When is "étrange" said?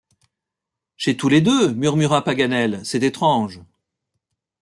3.03-3.61